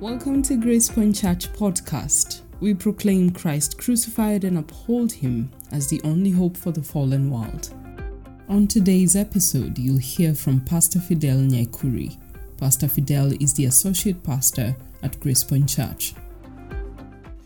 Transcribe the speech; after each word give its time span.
Welcome 0.00 0.42
to 0.42 0.58
Grace 0.60 0.90
Point 0.90 1.16
Church 1.16 1.50
podcast. 1.54 2.42
We 2.60 2.74
proclaim 2.74 3.30
Christ 3.30 3.78
crucified 3.78 4.44
and 4.44 4.58
uphold 4.58 5.10
him 5.10 5.50
as 5.72 5.88
the 5.88 6.02
only 6.04 6.30
hope 6.30 6.54
for 6.54 6.70
the 6.70 6.82
fallen 6.82 7.30
world. 7.30 7.72
On 8.50 8.66
today's 8.66 9.16
episode, 9.16 9.78
you'll 9.78 9.96
hear 9.96 10.34
from 10.34 10.60
Pastor 10.60 11.00
Fidel 11.00 11.38
Nyaikuri. 11.38 12.18
Pastor 12.58 12.88
Fidel 12.88 13.32
is 13.40 13.54
the 13.54 13.64
associate 13.64 14.22
pastor 14.22 14.76
at 15.02 15.18
Grace 15.18 15.42
Point 15.42 15.66
Church. 15.66 16.14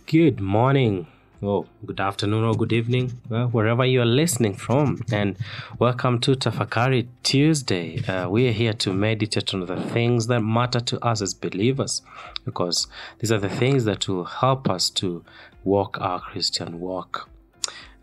Good 0.07 0.41
morning, 0.41 1.07
oh, 1.43 1.67
good 1.87 2.01
afternoon, 2.01 2.45
or 2.45 2.55
good 2.55 2.73
evening, 2.73 3.19
well, 3.31 3.47
wherever 3.49 3.85
you 3.85 4.03
are 4.03 4.07
listening 4.07 4.55
from, 4.55 5.03
and 5.11 5.39
welcome 5.79 6.21
to 6.21 6.33
Tafakari 6.33 7.07
Tuesday. 7.23 8.03
Uh, 8.07 8.29
we 8.29 8.47
are 8.49 8.53
here 8.53 8.75
to 8.75 8.93
meditate 8.93 9.55
on 9.55 9.65
the 9.65 9.81
things 9.81 10.27
that 10.27 10.41
matter 10.41 10.81
to 10.81 11.03
us 11.03 11.23
as 11.23 11.33
believers, 11.33 12.03
because 12.45 12.89
these 13.21 13.33
are 13.33 13.39
the 13.39 13.49
things 13.49 13.85
that 13.87 14.07
will 14.07 14.25
help 14.25 14.69
us 14.69 14.91
to 14.91 15.25
walk 15.65 15.97
our 15.99 16.21
Christian 16.21 16.79
walk. 16.79 17.31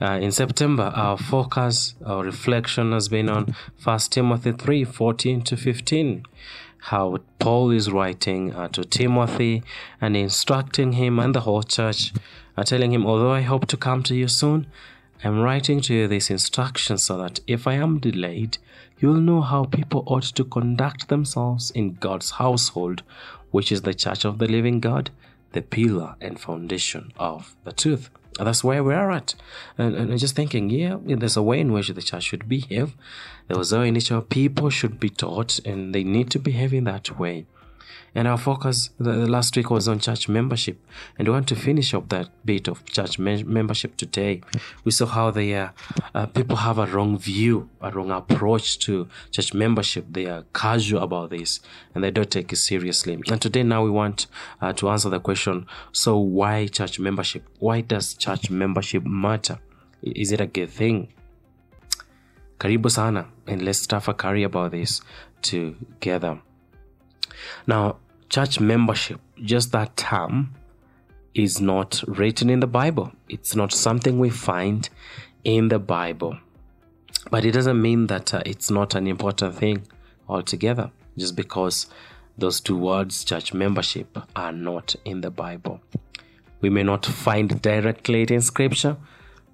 Uh, 0.01 0.19
in 0.21 0.31
September, 0.31 0.91
our 0.95 1.17
focus, 1.17 1.95
our 2.05 2.23
reflection 2.23 2.91
has 2.91 3.07
been 3.07 3.29
on 3.29 3.55
1 3.83 3.99
Timothy 4.09 4.51
3 4.51 4.83
14 4.83 5.41
to 5.43 5.57
15. 5.57 6.23
How 6.79 7.17
Paul 7.39 7.71
is 7.71 7.91
writing 7.91 8.53
uh, 8.53 8.69
to 8.69 8.83
Timothy 8.83 9.63
and 9.99 10.15
instructing 10.15 10.93
him 10.93 11.19
and 11.19 11.35
the 11.35 11.41
whole 11.41 11.63
church, 11.63 12.13
uh, 12.55 12.63
telling 12.63 12.93
him, 12.93 13.05
Although 13.05 13.31
I 13.31 13.41
hope 13.41 13.67
to 13.67 13.77
come 13.77 14.03
to 14.03 14.15
you 14.15 14.27
soon, 14.27 14.67
I'm 15.23 15.41
writing 15.41 15.81
to 15.81 15.93
you 15.93 16.07
these 16.07 16.29
instructions 16.29 17.03
so 17.03 17.17
that 17.17 17.39
if 17.47 17.67
I 17.67 17.73
am 17.73 17.99
delayed, 17.99 18.57
you 18.99 19.09
will 19.09 19.15
know 19.15 19.41
how 19.41 19.65
people 19.65 20.03
ought 20.05 20.23
to 20.23 20.43
conduct 20.43 21.07
themselves 21.07 21.71
in 21.71 21.95
God's 21.95 22.31
household, 22.31 23.03
which 23.51 23.71
is 23.71 23.81
the 23.81 23.93
church 23.93 24.25
of 24.25 24.37
the 24.37 24.47
living 24.47 24.79
God, 24.79 25.09
the 25.53 25.61
pillar 25.61 26.15
and 26.21 26.39
foundation 26.39 27.11
of 27.17 27.55
the 27.63 27.71
truth. 27.71 28.09
That's 28.37 28.63
where 28.63 28.83
we 28.83 28.93
are 28.93 29.11
at. 29.11 29.35
And, 29.77 29.95
and 29.95 30.11
I'm 30.11 30.17
just 30.17 30.35
thinking, 30.35 30.69
yeah, 30.69 30.97
there's 31.03 31.37
a 31.37 31.41
way 31.41 31.59
in 31.59 31.71
which 31.71 31.89
the 31.89 32.01
church 32.01 32.23
should 32.23 32.47
behave. 32.47 32.95
There 33.47 33.57
was 33.57 33.71
a 33.71 33.79
way 33.79 33.87
in 33.89 33.95
which 33.95 34.11
our 34.11 34.21
people 34.21 34.69
should 34.69 34.99
be 34.99 35.09
taught, 35.09 35.59
and 35.65 35.93
they 35.93 36.03
need 36.03 36.29
to 36.31 36.39
behave 36.39 36.73
in 36.73 36.85
that 36.85 37.17
way. 37.19 37.45
And 38.15 38.27
our 38.27 38.37
focus 38.37 38.89
the, 38.99 39.13
last 39.27 39.55
week 39.55 39.69
was 39.69 39.87
on 39.87 39.99
church 39.99 40.27
membership. 40.27 40.83
And 41.17 41.27
we 41.27 41.33
want 41.33 41.47
to 41.49 41.55
finish 41.55 41.93
up 41.93 42.09
that 42.09 42.29
bit 42.45 42.67
of 42.67 42.85
church 42.85 43.19
me- 43.19 43.43
membership 43.43 43.97
today. 43.97 44.41
We 44.83 44.91
saw 44.91 45.05
how 45.05 45.31
the 45.31 45.55
uh, 45.55 45.69
uh, 46.15 46.25
people 46.27 46.57
have 46.57 46.77
a 46.79 46.87
wrong 46.87 47.17
view, 47.17 47.69
a 47.81 47.91
wrong 47.91 48.11
approach 48.11 48.79
to 48.79 49.07
church 49.31 49.53
membership. 49.53 50.05
They 50.09 50.25
are 50.25 50.43
casual 50.53 51.03
about 51.03 51.29
this 51.29 51.59
and 51.93 52.03
they 52.03 52.11
don't 52.11 52.31
take 52.31 52.51
it 52.53 52.57
seriously. 52.57 53.19
And 53.29 53.41
today, 53.41 53.63
now 53.63 53.83
we 53.83 53.89
want 53.89 54.27
uh, 54.61 54.73
to 54.73 54.89
answer 54.89 55.09
the 55.09 55.19
question 55.19 55.65
so, 55.91 56.17
why 56.17 56.67
church 56.67 56.99
membership? 56.99 57.47
Why 57.59 57.81
does 57.81 58.13
church 58.13 58.49
membership 58.49 59.05
matter? 59.05 59.59
Is 60.01 60.31
it 60.31 60.41
a 60.41 60.47
good 60.47 60.69
thing? 60.69 61.13
Karibu 62.59 62.89
sana, 62.89 63.27
and 63.45 63.61
let's 63.61 63.85
tafakari 63.85 64.43
about 64.43 64.71
this 64.71 65.01
together. 65.41 66.39
Now, 67.65 67.97
church 68.29 68.59
membership, 68.59 69.19
just 69.43 69.71
that 69.71 69.95
term, 69.97 70.53
is 71.33 71.61
not 71.61 72.03
written 72.07 72.49
in 72.49 72.59
the 72.59 72.67
Bible. 72.67 73.11
It's 73.29 73.55
not 73.55 73.71
something 73.71 74.19
we 74.19 74.29
find 74.29 74.89
in 75.43 75.67
the 75.67 75.79
Bible. 75.79 76.37
But 77.29 77.45
it 77.45 77.51
doesn't 77.51 77.81
mean 77.81 78.07
that 78.07 78.33
uh, 78.33 78.41
it's 78.45 78.71
not 78.71 78.95
an 78.95 79.07
important 79.07 79.55
thing 79.55 79.87
altogether, 80.27 80.91
just 81.17 81.35
because 81.35 81.87
those 82.37 82.61
two 82.61 82.77
words, 82.77 83.23
church 83.23 83.53
membership, 83.53 84.17
are 84.35 84.51
not 84.51 84.95
in 85.05 85.21
the 85.21 85.31
Bible. 85.31 85.81
We 86.61 86.69
may 86.69 86.83
not 86.83 87.05
find 87.05 87.61
directly 87.61 88.23
in 88.23 88.41
Scripture, 88.41 88.97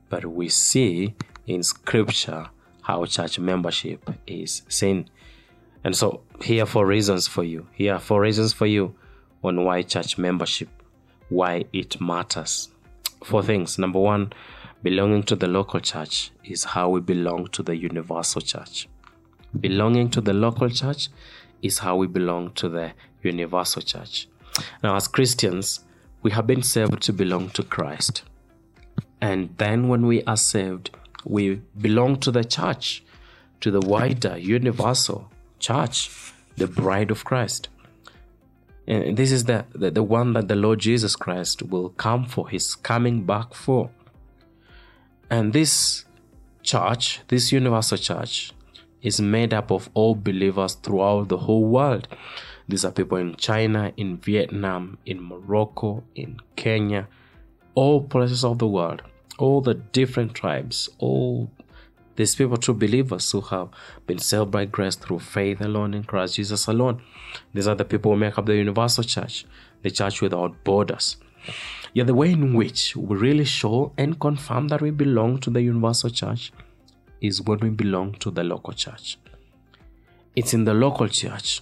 but 0.09 0.25
we 0.25 0.49
see 0.49 1.16
in 1.47 1.63
Scripture 1.63 2.50
how 2.83 3.06
church 3.06 3.39
membership 3.39 4.09
is 4.28 4.62
seen. 4.67 5.09
And 5.83 5.95
so, 5.95 6.21
here 6.41 6.63
are 6.63 6.66
four 6.66 6.85
reasons 6.85 7.27
for 7.27 7.44
you. 7.44 7.67
Here 7.73 7.94
are 7.94 7.99
four 7.99 8.21
reasons 8.21 8.53
for 8.53 8.66
you 8.66 8.95
on 9.44 9.66
why 9.66 9.81
church 9.81 10.17
membership, 10.17 10.69
why 11.29 11.66
it 11.73 11.99
matters. 11.99 12.69
Four 13.23 13.44
things. 13.44 13.77
Number 13.77 13.99
one, 13.99 14.31
belonging 14.81 15.23
to 15.23 15.35
the 15.35 15.47
local 15.47 15.81
church 15.81 16.31
is 16.45 16.63
how 16.63 16.89
we 16.89 17.01
belong 17.01 17.47
to 17.47 17.63
the 17.63 17.75
universal 17.75 18.41
church. 18.41 18.88
Belonging 19.59 20.09
to 20.11 20.21
the 20.21 20.33
local 20.33 20.69
church 20.69 21.09
is 21.61 21.79
how 21.79 21.97
we 21.97 22.07
belong 22.07 22.51
to 22.53 22.69
the 22.69 22.94
universal 23.21 23.81
church. 23.81 24.27
Now, 24.81 24.95
as 24.95 25.07
Christians, 25.07 25.81
we 26.21 26.31
have 26.31 26.47
been 26.47 26.63
saved 26.63 27.01
to 27.03 27.13
belong 27.13 27.50
to 27.51 27.63
Christ. 27.63 28.23
And 29.19 29.55
then, 29.57 29.89
when 29.89 30.05
we 30.05 30.23
are 30.23 30.38
saved, 30.38 30.91
we 31.25 31.61
belong 31.79 32.19
to 32.19 32.31
the 32.31 32.44
church, 32.44 33.03
to 33.61 33.71
the 33.71 33.81
wider, 33.81 34.38
universal 34.38 35.29
church, 35.63 36.12
the 36.57 36.68
bride 36.68 37.09
of 37.09 37.24
Christ. 37.24 37.69
And 38.85 39.16
this 39.18 39.31
is 39.31 39.46
the, 39.46 39.66
the, 39.74 39.91
the 39.91 40.03
one 40.03 40.34
that 40.34 40.50
the 40.50 40.56
Lord 40.56 40.79
Jesus 40.79 41.16
Christ 41.16 41.63
will 41.63 41.90
come 41.90 42.25
for, 42.25 42.50
He's 42.50 42.75
coming 42.75 43.24
back 43.24 43.53
for. 43.53 43.90
And 45.29 45.53
this 45.53 46.03
church, 46.62 47.22
this 47.29 47.51
universal 47.51 47.97
church, 47.97 48.51
is 49.01 49.22
made 49.22 49.53
up 49.53 49.72
of 49.72 49.90
all 49.94 50.16
believers 50.16 50.75
throughout 50.75 51.29
the 51.29 51.38
whole 51.38 51.66
world. 51.66 52.07
These 52.68 52.85
are 52.85 52.91
people 52.91 53.18
in 53.18 53.35
China, 53.35 53.94
in 53.97 54.18
Vietnam, 54.18 54.97
in 55.06 55.22
Morocco, 55.22 56.03
in 56.16 56.40
Kenya, 56.56 57.07
all 57.75 58.01
places 58.01 58.44
of 58.44 58.59
the 58.59 58.68
world, 58.68 59.01
all 59.38 59.62
the 59.62 59.74
different 59.74 60.34
tribes, 60.34 60.90
all 61.00 61.50
these 62.16 62.35
people, 62.35 62.57
true 62.57 62.74
believers 62.74 63.31
who 63.31 63.41
have 63.41 63.69
been 64.06 64.19
saved 64.19 64.51
by 64.51 64.66
grace 64.66 64.96
through 64.96 65.19
faith 65.19 65.62
alone 65.62 65.94
in 65.94 66.03
Christ 66.03 66.35
Jesus 66.35 66.68
alone. 66.68 67.01
These 67.53 67.68
are 67.68 67.75
the 67.75 67.85
people 67.85 68.12
who 68.12 68.18
make 68.18 68.38
up 68.38 68.46
the 68.46 68.56
universal 68.56 69.03
church, 69.03 69.46
the 69.81 69.91
church 69.91 70.22
without 70.22 70.63
borders. 70.63 71.18
Yet 71.94 72.07
the 72.07 72.13
way 72.13 72.31
in 72.31 72.53
which 72.53 72.96
we 72.96 73.18
really 73.18 73.46
show 73.46 73.91
and 73.97 74.19
confirm 74.19 74.68
that 74.69 74.81
we 74.81 74.91
belong 74.91 75.40
to 75.40 75.50
the 75.50 75.62
universal 75.62 76.09
church 76.09 76.51
is 77.22 77.41
when 77.41 77.59
we 77.59 77.69
belong 77.69 78.13
to 78.16 78.31
the 78.31 78.44
local 78.44 78.74
church. 78.74 79.18
It's 80.35 80.53
in 80.53 80.66
the 80.66 80.74
local 80.74 81.07
church 81.07 81.62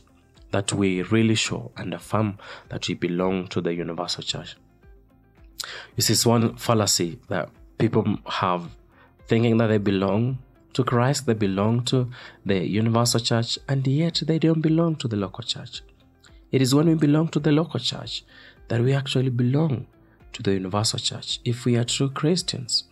that 0.52 0.74
we 0.74 1.02
really 1.04 1.36
show 1.36 1.72
and 1.78 1.94
affirm 1.94 2.38
that 2.70 2.88
we 2.88 2.94
belong 2.94 3.48
to 3.50 3.62
the 3.62 3.74
universal 3.74 4.24
church. 4.24 4.56
This 5.96 6.10
is 6.10 6.26
one 6.26 6.56
fallacy 6.56 7.20
that 7.28 7.50
people 7.78 8.18
have 8.26 8.70
thinking 9.28 9.58
that 9.58 9.68
they 9.68 9.78
belong 9.78 10.40
to 10.74 10.84
Christ, 10.84 11.26
they 11.26 11.34
belong 11.34 11.84
to 11.86 12.10
the 12.46 12.66
universal 12.66 13.20
church, 13.20 13.60
and 13.68 13.86
yet 13.86 14.22
they 14.26 14.40
don't 14.40 14.62
belong 14.62 14.96
to 14.98 15.08
the 15.08 15.18
local 15.18 15.44
church. 15.44 15.82
It 16.52 16.62
is 16.62 16.76
when 16.76 16.88
we 16.88 16.96
belong 16.96 17.30
to 17.30 17.40
the 17.40 17.52
local 17.52 17.80
church 17.80 18.24
that 18.68 18.82
we 18.82 18.94
actually 18.94 19.30
belong 19.30 19.88
to 20.34 20.44
the 20.44 20.54
universal 20.54 21.00
church 21.00 21.40
if 21.44 21.66
we 21.66 21.76
are 21.78 21.84
true 21.84 22.10
Christians. 22.10 22.86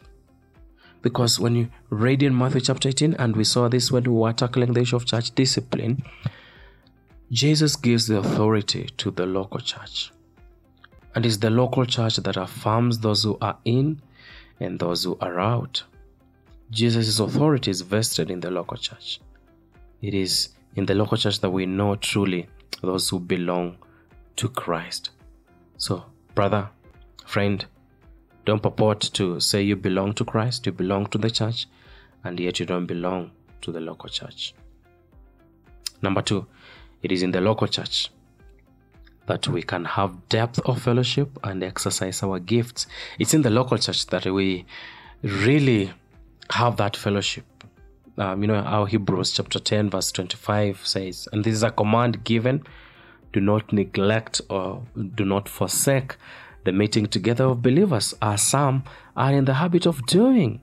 Because 1.02 1.40
when 1.40 1.56
you 1.56 1.70
read 1.90 2.22
in 2.22 2.38
Matthew 2.38 2.62
chapter 2.62 2.90
18, 2.90 3.14
and 3.14 3.36
we 3.36 3.46
saw 3.46 3.70
this 3.70 3.92
when 3.92 4.04
we 4.04 4.10
were 4.10 4.34
tackling 4.34 4.74
the 4.74 4.82
issue 4.82 4.98
of 4.98 5.06
church 5.06 5.34
discipline, 5.34 6.04
Jesus 7.32 7.76
gives 7.76 8.08
the 8.08 8.18
authority 8.18 8.90
to 8.98 9.12
the 9.12 9.26
local 9.26 9.60
church. 9.60 10.12
And 11.16 11.26
it's 11.26 11.38
the 11.38 11.50
local 11.50 11.86
church 11.86 12.18
that 12.18 12.38
affirms 12.38 13.00
those 13.00 13.24
who 13.24 13.38
are 13.42 13.58
in 13.64 14.02
and 14.60 14.80
those 14.80 15.04
who 15.06 15.18
are 15.22 15.40
out. 15.40 15.84
Jesus' 16.72 17.20
authority 17.20 17.72
is 17.72 17.82
vested 17.82 18.30
in 18.30 18.40
the 18.40 18.52
local 18.52 18.78
church. 18.78 19.20
It 20.02 20.14
is 20.14 20.50
in 20.76 20.86
the 20.86 20.94
local 20.94 21.18
church 21.18 21.40
that 21.40 21.50
we 21.50 21.66
know 21.66 21.96
truly 21.96 22.48
those 22.82 23.10
who 23.10 23.20
belong 23.20 23.78
to 24.36 24.50
Christ. 24.50 25.10
So, 25.78 26.06
brother, 26.36 26.70
friend, 27.26 27.66
don't 28.46 28.62
purport 28.62 29.02
to 29.14 29.40
say 29.40 29.64
you 29.64 29.76
belong 29.76 30.14
to 30.14 30.26
Christ, 30.26 30.66
you 30.66 30.72
belong 30.72 31.08
to 31.08 31.18
the 31.18 31.30
church, 31.30 31.68
and 32.24 32.40
yet 32.40 32.60
you 32.60 32.66
don't 32.66 32.86
belong 32.86 33.32
to 33.62 33.72
the 33.72 33.80
local 33.80 34.10
church. 34.10 34.54
Number 36.02 36.22
two, 36.22 36.46
it 37.02 37.12
is 37.12 37.24
in 37.24 37.32
the 37.32 37.42
local 37.42 37.68
church 37.68 38.10
that 39.26 39.48
we 39.48 39.62
can 39.62 39.86
have 39.86 40.28
depth 40.30 40.60
of 40.66 40.82
fellowship 40.82 41.30
and 41.44 41.64
exercise 41.64 42.24
our 42.24 42.40
gifts. 42.40 42.88
It's 43.20 43.34
in 43.34 43.42
the 43.42 43.50
local 43.50 43.78
church 43.78 44.08
that 44.08 44.26
we 44.26 44.66
really 45.22 45.94
have 46.52 46.78
that 46.78 46.96
fellowship. 46.96 47.46
Um, 48.18 48.42
you 48.42 48.48
know 48.48 48.62
how 48.62 48.86
Hebrews 48.86 49.32
chapter 49.32 49.60
10, 49.60 49.90
verse 49.90 50.12
25 50.12 50.86
says, 50.86 51.28
and 51.32 51.44
this 51.44 51.54
is 51.54 51.64
a 51.64 51.72
command 51.72 52.24
given 52.24 52.64
do 53.32 53.40
not 53.40 53.72
neglect 53.72 54.42
or 54.50 54.84
do 55.16 55.24
not 55.24 55.48
forsake 55.48 56.16
the 56.66 56.72
meeting 56.72 57.06
together 57.06 57.46
of 57.46 57.62
believers, 57.62 58.14
as 58.22 58.42
some 58.42 58.84
are 59.16 59.34
in 59.34 59.46
the 59.46 59.54
habit 59.54 59.86
of 59.86 60.06
doing. 60.08 60.62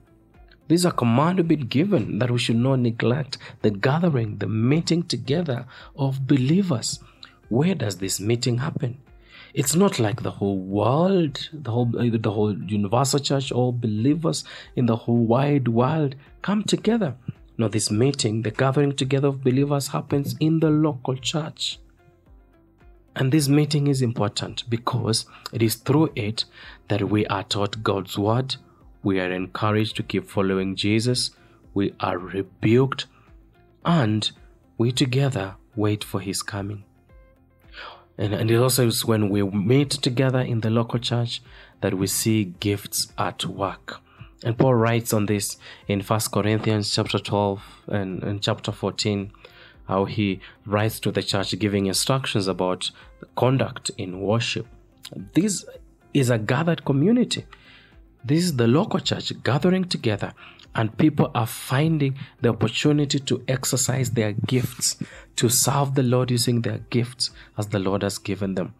This 0.67 0.81
is 0.81 0.85
a 0.85 0.91
command 0.91 1.37
we've 1.37 1.47
been 1.47 1.67
given 1.67 2.19
that 2.19 2.29
we 2.29 2.37
should 2.37 2.57
not 2.57 2.79
neglect 2.79 3.37
the 3.61 3.71
gathering, 3.71 4.37
the 4.37 4.47
meeting 4.47 5.03
together 5.03 5.65
of 5.95 6.27
believers. 6.27 6.99
Where 7.49 7.73
does 7.73 7.97
this 7.97 8.19
meeting 8.19 8.57
happen? 8.57 8.97
It's 9.57 9.75
not 9.75 9.97
like 9.97 10.21
the 10.21 10.29
whole 10.29 10.59
world, 10.59 11.49
the 11.51 11.71
whole 11.71 11.89
uh, 11.97 12.15
the 12.15 12.31
whole 12.31 12.55
universal 12.55 13.19
church, 13.19 13.51
all 13.51 13.71
believers 13.71 14.43
in 14.75 14.85
the 14.85 14.95
whole 14.95 15.25
wide 15.25 15.67
world 15.67 16.13
come 16.43 16.61
together. 16.63 17.15
No, 17.57 17.67
this 17.67 17.89
meeting, 17.89 18.43
the 18.43 18.51
gathering 18.51 18.95
together 18.95 19.29
of 19.29 19.43
believers 19.43 19.87
happens 19.87 20.35
in 20.39 20.59
the 20.59 20.69
local 20.69 21.15
church. 21.17 21.79
And 23.15 23.31
this 23.31 23.49
meeting 23.49 23.87
is 23.87 24.03
important 24.03 24.69
because 24.69 25.25
it 25.51 25.63
is 25.63 25.73
through 25.73 26.11
it 26.15 26.45
that 26.89 27.09
we 27.09 27.25
are 27.25 27.43
taught 27.43 27.81
God's 27.81 28.15
word, 28.15 28.57
we 29.01 29.19
are 29.19 29.31
encouraged 29.31 29.95
to 29.95 30.03
keep 30.03 30.29
following 30.29 30.75
Jesus, 30.75 31.31
we 31.73 31.95
are 31.99 32.19
rebuked, 32.19 33.07
and 33.83 34.29
we 34.77 34.91
together 34.91 35.55
wait 35.75 36.03
for 36.03 36.19
his 36.19 36.43
coming. 36.43 36.83
And, 38.17 38.33
and 38.33 38.49
it 38.49 38.57
also 38.57 38.87
is 38.87 39.05
when 39.05 39.29
we 39.29 39.43
meet 39.43 39.91
together 39.91 40.39
in 40.39 40.61
the 40.61 40.69
local 40.69 40.99
church 40.99 41.41
that 41.81 41.93
we 41.93 42.07
see 42.07 42.53
gifts 42.59 43.13
at 43.17 43.45
work. 43.45 44.01
And 44.43 44.57
Paul 44.57 44.75
writes 44.75 45.13
on 45.13 45.25
this 45.25 45.57
in 45.87 46.01
First 46.01 46.31
Corinthians 46.31 46.93
chapter 46.93 47.19
12 47.19 47.61
and, 47.87 48.23
and 48.23 48.41
chapter 48.41 48.71
14 48.71 49.31
how 49.87 50.05
he 50.05 50.41
writes 50.65 50.99
to 50.99 51.11
the 51.11 51.23
church 51.23 51.57
giving 51.59 51.85
instructions 51.85 52.47
about 52.47 52.91
conduct 53.35 53.89
in 53.97 54.19
worship. 54.19 54.67
This 55.33 55.65
is 56.13 56.29
a 56.29 56.37
gathered 56.37 56.83
community. 56.83 57.45
This 58.23 58.43
is 58.43 58.57
the 58.57 58.67
local 58.67 58.99
church 58.99 59.31
gathering 59.43 59.85
together, 59.85 60.33
and 60.77 60.95
people 60.97 61.31
are 61.33 61.47
finding 61.47 62.15
the 62.41 62.49
opportunity 62.49 63.19
to 63.19 63.43
exercise 63.47 64.11
their 64.11 64.31
gifts, 64.31 64.97
to 65.35 65.49
serve 65.49 65.95
the 65.95 66.03
Lord 66.03 66.29
using 66.29 66.61
their 66.61 66.77
gifts 66.91 67.31
as 67.57 67.67
the 67.67 67.79
Lord 67.79 68.03
has 68.03 68.19
given 68.19 68.53
them. 68.53 68.73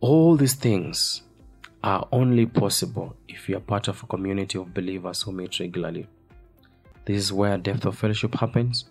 All 0.00 0.36
these 0.36 0.54
things 0.54 1.22
are 1.82 2.06
only 2.12 2.44
possible 2.44 3.16
if 3.26 3.48
you 3.48 3.56
are 3.56 3.60
part 3.60 3.88
of 3.88 4.02
a 4.02 4.06
community 4.06 4.58
of 4.58 4.74
believers 4.74 5.22
who 5.22 5.32
meet 5.32 5.58
regularly. 5.58 6.06
This 7.06 7.16
is 7.16 7.32
where 7.32 7.56
depth 7.56 7.86
of 7.86 7.96
fellowship 7.96 8.34
happens 8.34 8.84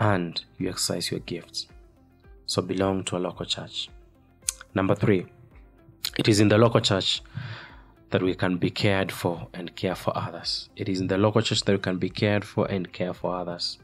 and 0.00 0.42
you 0.58 0.68
exercise 0.68 1.12
your 1.12 1.20
gifts. 1.20 1.68
So 2.46 2.60
belong 2.60 3.04
to 3.04 3.16
a 3.16 3.18
local 3.18 3.46
church. 3.46 3.88
Number 4.74 4.96
three, 4.96 5.26
it 6.18 6.26
is 6.26 6.40
in 6.40 6.48
the 6.48 6.58
local 6.58 6.80
church 6.80 7.22
that 8.14 8.22
we 8.22 8.32
can 8.32 8.58
be 8.58 8.70
cared 8.70 9.10
for 9.10 9.48
and 9.52 9.74
care 9.74 9.96
for 9.96 10.16
others. 10.16 10.68
It 10.76 10.88
is 10.88 11.00
in 11.00 11.08
the 11.08 11.18
local 11.18 11.42
church 11.42 11.62
that 11.62 11.72
we 11.72 11.78
can 11.78 11.98
be 11.98 12.08
cared 12.08 12.44
for 12.44 12.64
and 12.70 12.92
care 12.92 13.12
for 13.12 13.34
others. 13.34 13.78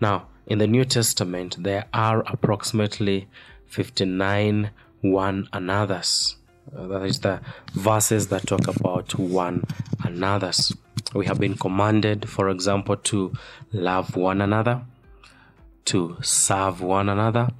Now, 0.00 0.26
in 0.48 0.58
the 0.58 0.66
New 0.66 0.84
Testament, 0.84 1.54
there 1.62 1.84
are 1.94 2.24
approximately 2.26 3.28
59 3.66 4.70
one 5.02 5.48
another's. 5.52 6.38
Uh, 6.76 6.88
that 6.88 7.02
is 7.04 7.20
the 7.20 7.40
verses 7.72 8.26
that 8.30 8.48
talk 8.48 8.66
about 8.66 9.16
one 9.16 9.62
another's. 10.02 10.74
We 11.14 11.26
have 11.26 11.38
been 11.38 11.56
commanded, 11.56 12.28
for 12.28 12.48
example, 12.48 12.96
to 12.96 13.32
love 13.72 14.16
one 14.16 14.40
another, 14.40 14.82
to 15.84 16.16
serve 16.20 16.80
one 16.80 17.08
another, 17.08 17.50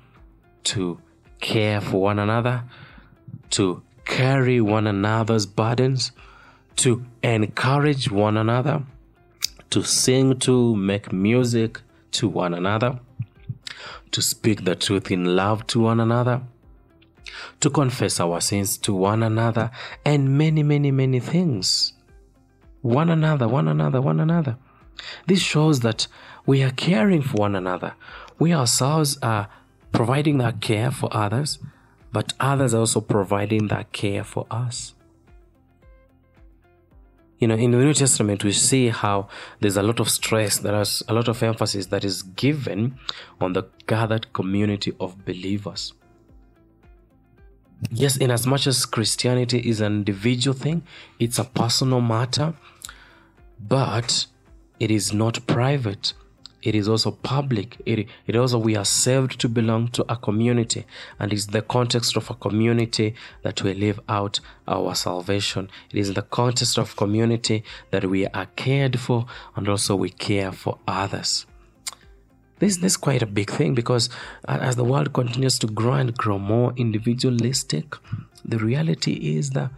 to 0.64 1.00
care 1.40 1.80
for 1.80 2.02
one 2.02 2.18
another, 2.18 2.64
to 3.50 3.84
carry 4.06 4.60
one 4.60 4.86
another's 4.86 5.44
burdens, 5.44 6.12
to 6.76 7.04
encourage 7.22 8.10
one 8.10 8.36
another, 8.36 8.82
to 9.70 9.82
sing 9.82 10.38
to, 10.38 10.74
make 10.76 11.12
music 11.12 11.80
to 12.12 12.28
one 12.28 12.54
another, 12.54 13.00
to 14.12 14.22
speak 14.22 14.64
the 14.64 14.74
truth 14.76 15.10
in 15.10 15.36
love 15.36 15.66
to 15.66 15.80
one 15.80 16.00
another, 16.00 16.40
to 17.60 17.68
confess 17.68 18.20
our 18.20 18.40
sins 18.40 18.78
to 18.78 18.94
one 18.94 19.22
another, 19.22 19.70
and 20.04 20.38
many, 20.38 20.62
many, 20.62 20.90
many 20.90 21.20
things. 21.20 21.92
One 22.82 23.10
another, 23.10 23.48
one 23.48 23.68
another, 23.68 24.00
one 24.00 24.20
another. 24.20 24.56
This 25.26 25.40
shows 25.40 25.80
that 25.80 26.06
we 26.46 26.62
are 26.62 26.70
caring 26.70 27.22
for 27.22 27.36
one 27.36 27.56
another. 27.56 27.94
We 28.38 28.54
ourselves 28.54 29.18
are 29.22 29.48
providing 29.92 30.38
that 30.38 30.60
care 30.60 30.90
for 30.90 31.08
others, 31.14 31.58
but 32.16 32.32
others 32.40 32.72
are 32.72 32.78
also 32.78 33.02
providing 33.02 33.68
that 33.68 33.92
care 33.92 34.24
for 34.24 34.46
us. 34.50 34.94
You 37.38 37.46
know, 37.46 37.56
in 37.56 37.72
the 37.72 37.76
New 37.76 37.92
Testament, 37.92 38.42
we 38.42 38.52
see 38.52 38.88
how 38.88 39.28
there's 39.60 39.76
a 39.76 39.82
lot 39.82 40.00
of 40.00 40.08
stress, 40.08 40.56
there 40.56 40.80
is 40.80 41.02
a 41.08 41.12
lot 41.12 41.28
of 41.28 41.42
emphasis 41.42 41.84
that 41.88 42.04
is 42.06 42.22
given 42.22 42.98
on 43.38 43.52
the 43.52 43.64
gathered 43.86 44.32
community 44.32 44.94
of 44.98 45.26
believers. 45.26 45.92
Yes, 47.90 48.16
in 48.16 48.30
as 48.30 48.46
much 48.46 48.66
as 48.66 48.86
Christianity 48.86 49.58
is 49.58 49.82
an 49.82 49.96
individual 49.96 50.56
thing, 50.56 50.84
it's 51.18 51.38
a 51.38 51.44
personal 51.44 52.00
matter, 52.00 52.54
but 53.60 54.24
it 54.80 54.90
is 54.90 55.12
not 55.12 55.46
private 55.46 56.14
it 56.66 56.74
is 56.74 56.88
also 56.88 57.12
public. 57.12 57.80
It, 57.86 58.08
it 58.26 58.34
also, 58.34 58.58
we 58.58 58.74
are 58.74 58.84
saved 58.84 59.38
to 59.40 59.48
belong 59.48 59.86
to 59.90 60.04
a 60.08 60.16
community, 60.16 60.84
and 61.20 61.32
it's 61.32 61.46
the 61.46 61.62
context 61.62 62.16
of 62.16 62.28
a 62.28 62.34
community 62.34 63.14
that 63.42 63.62
we 63.62 63.72
live 63.72 64.00
out 64.08 64.40
our 64.66 64.96
salvation. 64.96 65.70
It 65.92 65.98
is 65.98 66.14
the 66.14 66.22
context 66.22 66.76
of 66.76 66.96
community 66.96 67.62
that 67.92 68.06
we 68.06 68.26
are 68.26 68.46
cared 68.56 68.98
for, 68.98 69.26
and 69.54 69.68
also 69.68 69.94
we 69.94 70.10
care 70.10 70.50
for 70.50 70.78
others. 70.88 71.46
This, 72.58 72.78
this 72.78 72.92
is 72.92 72.96
quite 72.96 73.22
a 73.22 73.26
big 73.26 73.48
thing 73.50 73.76
because 73.76 74.08
as 74.48 74.74
the 74.74 74.82
world 74.82 75.12
continues 75.12 75.60
to 75.60 75.68
grow 75.68 75.92
and 75.92 76.16
grow 76.16 76.40
more 76.40 76.72
individualistic, 76.76 77.94
the 78.44 78.58
reality 78.58 79.36
is 79.36 79.50
that 79.50 79.70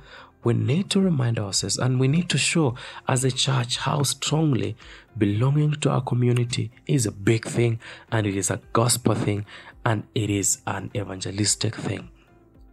we 0.45 0.55
need 0.55 0.89
to 0.91 1.01
remind 1.01 1.39
ourselves 1.39 1.79
and 1.79 1.99
we 1.99 2.09
need 2.09 2.29
to 2.29 2.39
show 2.39 2.75
as 3.09 3.25
a 3.25 3.31
church 3.31 3.79
how 3.79 4.03
strongly 4.03 4.77
belonging 5.17 5.73
to 5.73 5.91
our 5.91 6.01
community 6.01 6.71
is 6.87 7.07
a 7.07 7.13
big 7.13 7.45
thing 7.45 7.79
and 8.13 8.27
it 8.27 8.37
is 8.37 8.51
a 8.51 8.61
gospel 8.73 9.15
thing 9.15 9.45
and 9.85 10.05
it 10.15 10.31
is 10.31 10.59
an 10.67 10.91
evangelistic 10.95 11.75
thing. 11.75 12.09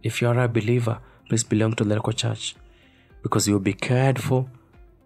If 0.02 0.22
you 0.22 0.28
are 0.28 0.38
a 0.38 0.48
believer, 0.48 1.00
please 1.28 1.42
belong 1.42 1.74
to 1.74 1.84
the 1.84 1.96
local 1.96 2.12
church 2.12 2.54
because 3.22 3.48
you'll 3.48 3.58
be 3.58 3.72
cared 3.72 4.20
for 4.20 4.48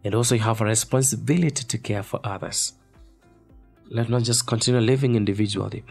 and 0.04 0.14
also 0.14 0.34
you 0.34 0.42
have 0.42 0.60
a 0.60 0.64
responsibility 0.64 1.64
to 1.64 1.78
care 1.78 2.02
for 2.02 2.20
others. 2.24 2.74
Let 3.88 4.08
not 4.08 4.22
just 4.22 4.46
continue 4.46 4.80
living 4.80 5.14
individually. 5.14 5.82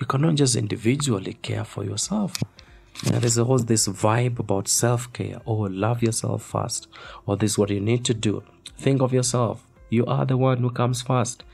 You 0.00 0.06
cannot 0.06 0.36
just 0.36 0.56
individually 0.56 1.34
care 1.34 1.64
for 1.64 1.84
yourself. 1.84 2.34
There's 3.02 3.38
always 3.38 3.64
this 3.64 3.88
vibe 3.88 4.38
about 4.38 4.68
self 4.68 5.12
care. 5.12 5.40
Oh, 5.46 5.68
love 5.70 6.02
yourself 6.02 6.42
first. 6.42 6.88
Or 7.26 7.36
this 7.36 7.52
is 7.52 7.58
what 7.58 7.70
you 7.70 7.80
need 7.80 8.04
to 8.04 8.14
do. 8.14 8.42
Think 8.76 9.02
of 9.02 9.12
yourself. 9.12 9.66
You 9.90 10.06
are 10.06 10.24
the 10.24 10.36
one 10.36 10.58
who 10.58 10.70
comes 10.70 11.02
first. 11.02 11.44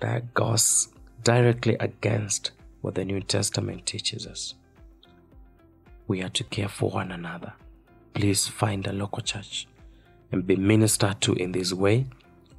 That 0.00 0.34
goes 0.34 0.88
directly 1.22 1.76
against 1.80 2.52
what 2.80 2.94
the 2.94 3.04
New 3.04 3.20
Testament 3.20 3.86
teaches 3.86 4.26
us. 4.26 4.54
We 6.06 6.22
are 6.22 6.28
to 6.30 6.44
care 6.44 6.68
for 6.68 6.90
one 6.90 7.10
another. 7.10 7.54
Please 8.12 8.46
find 8.46 8.86
a 8.86 8.92
local 8.92 9.22
church 9.22 9.66
and 10.30 10.46
be 10.46 10.56
ministered 10.56 11.20
to 11.22 11.32
in 11.34 11.52
this 11.52 11.72
way. 11.72 12.06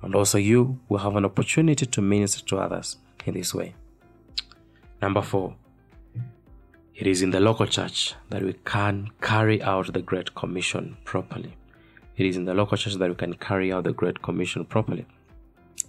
And 0.01 0.15
also, 0.15 0.37
you 0.37 0.79
will 0.89 0.97
have 0.99 1.15
an 1.15 1.25
opportunity 1.25 1.85
to 1.85 2.01
minister 2.01 2.43
to 2.45 2.57
others 2.57 2.97
in 3.25 3.35
this 3.35 3.53
way. 3.53 3.75
Number 5.01 5.21
four, 5.21 5.55
it 6.97 7.07
is 7.07 7.21
in 7.21 7.31
the 7.31 7.41
local 7.41 7.67
church 7.67 8.15
that 8.29 8.41
we 8.41 8.53
can 8.63 9.09
carry 9.21 9.61
out 9.61 9.91
the 9.91 10.01
Great 10.01 10.33
Commission 10.33 10.95
properly. 11.03 11.57
It 12.15 12.25
is 12.25 12.37
in 12.37 12.45
the 12.45 12.53
local 12.53 12.77
church 12.77 12.93
that 12.95 13.09
we 13.09 13.15
can 13.15 13.33
carry 13.33 13.73
out 13.73 13.83
the 13.83 13.91
Great 13.91 14.21
Commission 14.21 14.63
properly. 14.63 15.05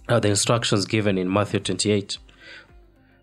Now, 0.09 0.19
the 0.19 0.29
instructions 0.29 0.85
given 0.85 1.17
in 1.17 1.31
Matthew 1.31 1.61
28, 1.61 2.17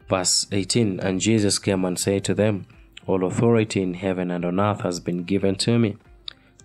verse 0.08 0.46
18 0.50 1.00
And 1.00 1.20
Jesus 1.20 1.58
came 1.58 1.84
and 1.84 1.98
said 1.98 2.24
to 2.24 2.34
them, 2.34 2.66
All 3.06 3.22
authority 3.22 3.82
in 3.82 3.94
heaven 3.94 4.30
and 4.30 4.46
on 4.46 4.58
earth 4.58 4.80
has 4.80 4.98
been 4.98 5.24
given 5.24 5.54
to 5.56 5.78
me. 5.78 5.96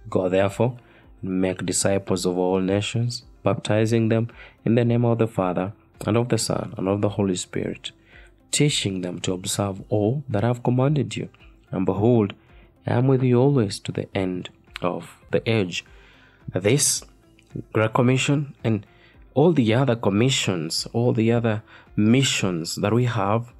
Go 0.10 0.30
therefore 0.30 0.78
make 1.22 1.66
disciples 1.66 2.26
of 2.26 2.38
all 2.38 2.62
nations, 2.62 3.24
baptizing 3.44 4.08
them 4.08 4.30
in 4.64 4.76
the 4.76 4.86
name 4.86 5.04
of 5.04 5.18
the 5.18 5.28
Father, 5.28 5.74
and 6.08 6.16
of 6.16 6.30
the 6.30 6.38
Son, 6.38 6.74
and 6.78 6.88
of 6.88 7.02
the 7.02 7.10
Holy 7.10 7.36
Spirit 7.36 7.92
teaching 8.52 9.02
them 9.02 9.20
to 9.22 9.34
observe 9.34 9.82
all 9.90 10.24
that 10.30 10.44
I 10.44 10.48
have 10.48 10.64
commanded 10.64 11.16
you. 11.16 11.30
And 11.72 11.86
behold, 11.86 12.34
I 12.86 12.94
am 12.94 13.08
with 13.08 13.24
you 13.24 13.40
always 13.40 13.80
to 13.80 13.92
the 13.92 14.08
end 14.16 14.50
of 14.82 15.18
the 15.32 15.48
age. 15.50 15.86
This 16.54 17.04
Great 17.74 17.94
Commission 17.94 18.56
and 18.64 18.86
all 19.34 19.54
the 19.54 19.74
other 19.74 19.96
commissions, 19.96 20.88
all 20.94 21.14
the 21.14 21.32
other 21.32 21.64
missions 21.96 22.76
that 22.76 22.94
we 22.94 23.06
have 23.06 23.54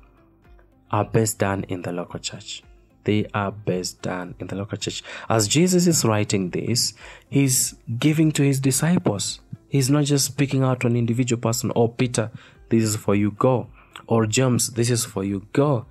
are 0.92 1.06
best 1.06 1.38
done 1.38 1.66
in 1.70 1.84
the 1.84 1.92
local 1.92 2.20
church. 2.20 2.64
They 3.04 3.28
are 3.34 3.52
best 3.52 4.02
done 4.02 4.36
in 4.40 4.48
the 4.48 4.56
local 4.56 4.78
church. 4.78 5.04
As 5.30 5.48
Jesus 5.48 5.88
is 5.88 6.04
writing 6.04 6.50
this, 6.50 6.94
he's 7.30 7.76
giving 7.98 8.32
to 8.34 8.44
his 8.44 8.60
disciples. 8.60 9.40
He's 9.70 9.90
not 9.90 10.06
just 10.06 10.26
speaking 10.26 10.64
out 10.64 10.80
to 10.82 10.88
an 10.88 10.96
individual 10.96 11.40
person, 11.40 11.72
oh, 11.76 11.88
Peter, 11.88 12.32
this 12.70 12.84
is 12.84 12.96
for 12.96 13.16
you, 13.16 13.32
go 13.32 13.68
or 14.08 14.26
James, 14.26 14.72
this 14.72 14.90
is 14.90 15.06
for 15.06 15.24
you. 15.24 15.46
Go. 15.54 15.86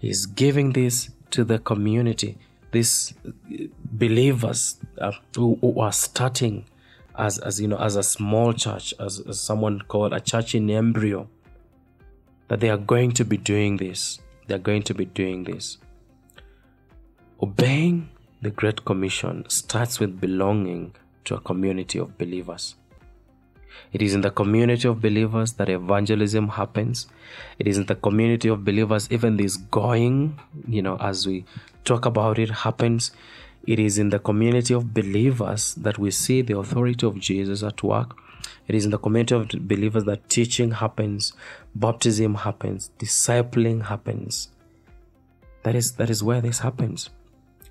He's 0.00 0.26
giving 0.26 0.72
this 0.72 1.10
to 1.30 1.44
the 1.44 1.58
community, 1.58 2.38
these 2.70 3.14
believers 3.84 4.78
uh, 4.98 5.12
who, 5.34 5.58
who, 5.60 5.80
are 5.80 5.92
starting 5.92 6.64
as, 7.18 7.38
as 7.38 7.60
you 7.60 7.68
know 7.68 7.78
as 7.78 7.96
a 7.96 8.02
small 8.02 8.52
church, 8.52 8.94
as, 8.98 9.20
as 9.20 9.40
someone 9.40 9.80
called 9.80 10.12
a 10.12 10.20
church 10.20 10.54
in 10.54 10.70
embryo, 10.70 11.28
that 12.48 12.60
they 12.60 12.70
are 12.70 12.78
going 12.78 13.12
to 13.12 13.24
be 13.24 13.36
doing 13.36 13.76
this. 13.76 14.20
They 14.46 14.54
are 14.54 14.58
going 14.58 14.82
to 14.84 14.94
be 14.94 15.04
doing 15.04 15.44
this. 15.44 15.78
Obeying 17.42 18.10
the 18.40 18.50
Great 18.50 18.84
Commission 18.84 19.48
starts 19.48 20.00
with 20.00 20.20
belonging 20.20 20.94
to 21.24 21.36
a 21.36 21.40
community 21.40 21.98
of 21.98 22.18
believers. 22.18 22.74
It 23.92 24.02
is 24.02 24.14
in 24.14 24.22
the 24.22 24.30
community 24.30 24.88
of 24.88 25.00
believers 25.00 25.52
that 25.54 25.68
evangelism 25.68 26.48
happens. 26.48 27.06
It 27.58 27.66
is 27.66 27.78
in 27.78 27.86
the 27.86 27.94
community 27.94 28.48
of 28.48 28.64
believers, 28.64 29.08
even 29.10 29.36
this 29.36 29.56
going, 29.56 30.40
you 30.66 30.82
know, 30.82 30.96
as 30.98 31.26
we 31.26 31.44
talk 31.84 32.06
about 32.06 32.38
it, 32.38 32.50
happens. 32.50 33.12
It 33.66 33.78
is 33.78 33.98
in 33.98 34.10
the 34.10 34.18
community 34.18 34.74
of 34.74 34.92
believers 34.92 35.74
that 35.76 35.98
we 35.98 36.10
see 36.10 36.42
the 36.42 36.58
authority 36.58 37.06
of 37.06 37.18
Jesus 37.18 37.62
at 37.62 37.82
work. 37.82 38.16
It 38.66 38.74
is 38.74 38.84
in 38.84 38.90
the 38.90 38.98
community 38.98 39.34
of 39.34 39.48
believers 39.68 40.04
that 40.04 40.28
teaching 40.28 40.72
happens, 40.72 41.32
baptism 41.74 42.34
happens, 42.36 42.90
discipling 42.98 43.86
happens. 43.86 44.48
That 45.62 45.74
is 45.76 45.92
that 45.92 46.10
is 46.10 46.22
where 46.24 46.40
this 46.40 46.60
happens. 46.60 47.10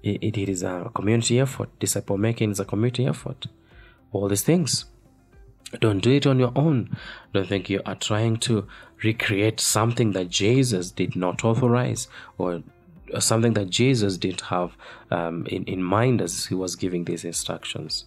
it, 0.03 0.37
it 0.37 0.49
is 0.49 0.63
a 0.63 0.89
community 0.93 1.39
effort. 1.39 1.69
Disciple 1.79 2.17
making 2.17 2.51
is 2.51 2.59
a 2.59 2.65
community 2.65 3.05
effort. 3.05 3.47
All 4.11 4.27
these 4.27 4.43
things. 4.43 4.85
Don't 5.79 5.99
do 5.99 6.11
it 6.11 6.27
on 6.27 6.37
your 6.39 6.51
own. 6.55 6.95
Don't 7.33 7.47
think 7.47 7.69
you 7.69 7.81
are 7.85 7.95
trying 7.95 8.37
to 8.37 8.67
recreate 9.03 9.59
something 9.59 10.11
that 10.11 10.29
Jesus 10.29 10.91
did 10.91 11.15
not 11.15 11.43
authorize 11.43 12.07
or 12.37 12.61
something 13.19 13.53
that 13.53 13.69
Jesus 13.69 14.17
did 14.17 14.41
have 14.41 14.75
um, 15.09 15.45
in, 15.47 15.63
in 15.65 15.81
mind 15.83 16.21
as 16.21 16.45
he 16.45 16.55
was 16.55 16.75
giving 16.75 17.05
these 17.05 17.25
instructions. 17.25 18.05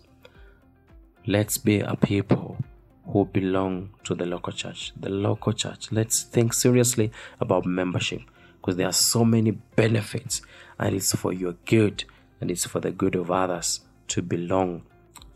Let's 1.26 1.58
be 1.58 1.80
a 1.80 1.96
people 1.96 2.58
who 3.06 3.24
belong 3.26 3.90
to 4.04 4.14
the 4.14 4.26
local 4.26 4.52
church. 4.52 4.92
The 4.98 5.10
local 5.10 5.52
church. 5.52 5.90
Let's 5.90 6.22
think 6.22 6.52
seriously 6.52 7.12
about 7.40 7.66
membership 7.66 8.20
because 8.56 8.76
there 8.76 8.88
are 8.88 8.92
so 8.92 9.24
many 9.24 9.50
benefits 9.50 10.42
and 10.78 10.94
it's 10.94 11.12
for 11.14 11.32
your 11.32 11.54
good 11.66 12.04
and 12.40 12.50
it's 12.50 12.66
for 12.66 12.80
the 12.80 12.90
good 12.90 13.14
of 13.14 13.30
others 13.30 13.80
to 14.08 14.22
belong 14.22 14.82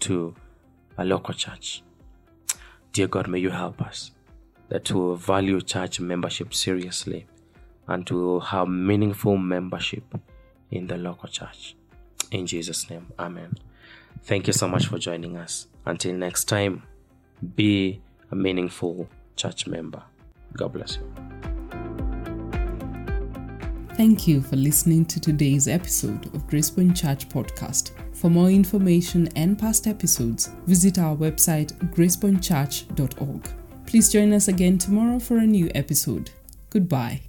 to 0.00 0.34
a 0.96 1.04
local 1.04 1.34
church. 1.34 1.82
Dear 2.98 3.06
God, 3.06 3.28
may 3.28 3.38
you 3.38 3.50
help 3.50 3.80
us 3.80 4.10
that 4.70 4.84
to 4.86 5.14
value 5.18 5.60
church 5.60 6.00
membership 6.00 6.52
seriously 6.52 7.28
and 7.86 8.04
to 8.08 8.40
have 8.40 8.66
meaningful 8.66 9.36
membership 9.36 10.02
in 10.72 10.88
the 10.88 10.96
local 10.96 11.28
church. 11.28 11.76
In 12.32 12.44
Jesus' 12.44 12.90
name, 12.90 13.06
Amen. 13.16 13.54
Thank 14.24 14.48
you 14.48 14.52
so 14.52 14.66
much 14.66 14.88
for 14.88 14.98
joining 14.98 15.36
us. 15.36 15.68
Until 15.86 16.14
next 16.14 16.46
time, 16.46 16.82
be 17.54 18.02
a 18.32 18.34
meaningful 18.34 19.08
church 19.36 19.68
member. 19.68 20.02
God 20.54 20.72
bless 20.72 20.96
you. 20.96 21.27
Thank 23.98 24.28
you 24.28 24.40
for 24.40 24.54
listening 24.54 25.06
to 25.06 25.18
today's 25.18 25.66
episode 25.66 26.26
of 26.26 26.46
Gracepoint 26.46 26.94
Church 26.96 27.28
Podcast. 27.28 27.90
For 28.14 28.30
more 28.30 28.48
information 28.48 29.28
and 29.34 29.58
past 29.58 29.88
episodes, 29.88 30.52
visit 30.66 31.00
our 31.00 31.16
website 31.16 31.72
gracepointchurch.org. 31.96 33.48
Please 33.86 34.12
join 34.12 34.32
us 34.32 34.46
again 34.46 34.78
tomorrow 34.78 35.18
for 35.18 35.38
a 35.38 35.46
new 35.46 35.68
episode. 35.74 36.30
Goodbye. 36.70 37.27